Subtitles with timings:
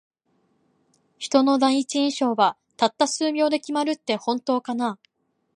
[1.19, 4.97] 人の第一印象は、たった数秒で決まるって本当かな。